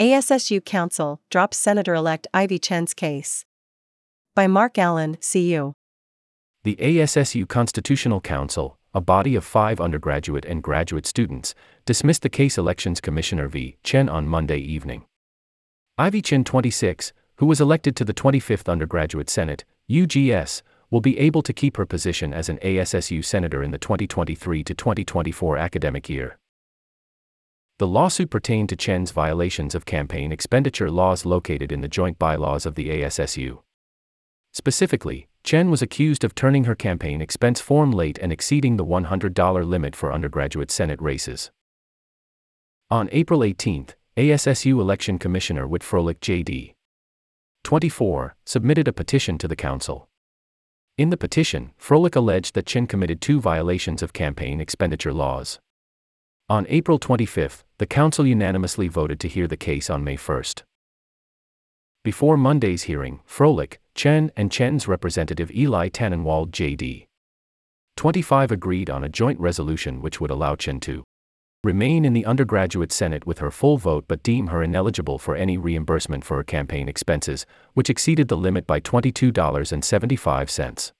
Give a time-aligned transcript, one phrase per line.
[0.00, 3.44] ASSU Council drops Senator elect Ivy Chen's case.
[4.34, 5.74] By Mark Allen, CU.
[6.64, 12.56] The ASSU Constitutional Council, a body of five undergraduate and graduate students, dismissed the case
[12.56, 13.76] Elections Commissioner V.
[13.82, 15.04] Chen on Monday evening.
[15.98, 21.42] Ivy Chen, 26, who was elected to the 25th Undergraduate Senate, UGS, will be able
[21.42, 26.39] to keep her position as an ASSU senator in the 2023 to 2024 academic year.
[27.80, 32.66] The lawsuit pertained to Chen's violations of campaign expenditure laws located in the joint bylaws
[32.66, 33.62] of the ASSU.
[34.52, 39.64] Specifically, Chen was accused of turning her campaign expense form late and exceeding the $100
[39.64, 41.50] limit for undergraduate Senate races.
[42.90, 43.86] On April 18,
[44.18, 46.74] ASSU Election Commissioner Whit Froelich J.D.
[47.64, 50.06] 24 submitted a petition to the Council.
[50.98, 55.58] In the petition, Froelich alleged that Chen committed two violations of campaign expenditure laws.
[56.50, 60.42] On April 25, the Council unanimously voted to hear the case on May 1.
[62.04, 67.06] Before Monday's hearing, Froelich, Chen, and Chen's representative Eli Tannenwald J.D.
[67.96, 71.04] 25 agreed on a joint resolution which would allow Chen to
[71.64, 75.56] remain in the undergraduate Senate with her full vote but deem her ineligible for any
[75.56, 80.92] reimbursement for her campaign expenses, which exceeded the limit by $22.75.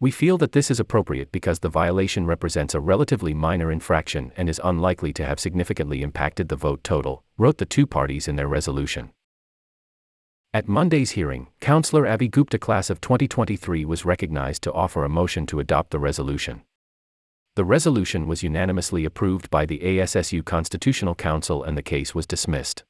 [0.00, 4.48] We feel that this is appropriate because the violation represents a relatively minor infraction and
[4.48, 8.46] is unlikely to have significantly impacted the vote total, wrote the two parties in their
[8.46, 9.10] resolution.
[10.54, 15.46] At Monday's hearing, Councillor Abhi Gupta class of 2023 was recognized to offer a motion
[15.46, 16.62] to adopt the resolution.
[17.56, 22.84] The resolution was unanimously approved by the ASSU Constitutional Council and the case was dismissed.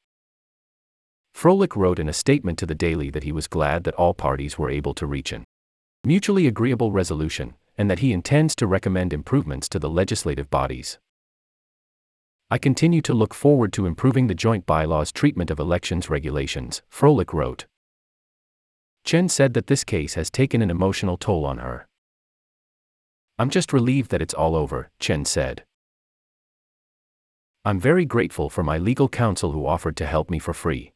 [1.35, 4.59] Froelich wrote in a statement to the Daily that he was glad that all parties
[4.59, 5.45] were able to reach an
[6.05, 10.99] mutually agreeable resolution, and that he intends to recommend improvements to the legislative bodies.
[12.51, 17.33] I continue to look forward to improving the joint bylaws treatment of elections regulations, Froelich
[17.33, 17.67] wrote.
[19.05, 21.87] Chen said that this case has taken an emotional toll on her.
[23.39, 25.65] I'm just relieved that it's all over, Chen said.
[27.65, 30.93] I'm very grateful for my legal counsel who offered to help me for free.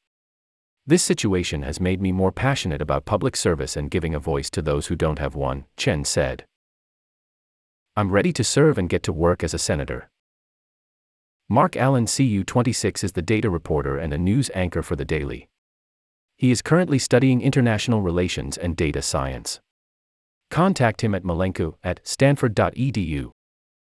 [0.84, 4.60] This situation has made me more passionate about public service and giving a voice to
[4.60, 6.44] those who don't have one, Chen said.
[7.94, 10.10] I'm ready to serve and get to work as a senator.
[11.48, 15.48] Mark Allen CU26 is the data reporter and a news anchor for The Daily.
[16.36, 19.60] He is currently studying international relations and data science.
[20.50, 23.30] Contact him at malenko at stanford.edu.